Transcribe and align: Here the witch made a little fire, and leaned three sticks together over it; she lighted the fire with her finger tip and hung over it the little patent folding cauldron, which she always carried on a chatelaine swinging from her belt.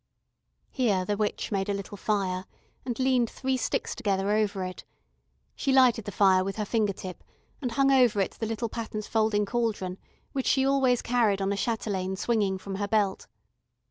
Here 0.71 1.05
the 1.05 1.15
witch 1.15 1.51
made 1.51 1.69
a 1.69 1.75
little 1.75 1.95
fire, 1.95 2.45
and 2.85 2.97
leaned 2.97 3.29
three 3.29 3.55
sticks 3.55 3.93
together 3.93 4.31
over 4.31 4.63
it; 4.63 4.83
she 5.55 5.71
lighted 5.71 6.05
the 6.05 6.11
fire 6.11 6.43
with 6.43 6.55
her 6.55 6.65
finger 6.65 6.91
tip 6.91 7.23
and 7.61 7.73
hung 7.73 7.91
over 7.91 8.19
it 8.19 8.31
the 8.39 8.47
little 8.47 8.67
patent 8.67 9.05
folding 9.05 9.45
cauldron, 9.45 9.99
which 10.31 10.47
she 10.47 10.65
always 10.65 11.03
carried 11.03 11.39
on 11.39 11.53
a 11.53 11.55
chatelaine 11.55 12.15
swinging 12.15 12.57
from 12.57 12.77
her 12.77 12.87
belt. 12.87 13.27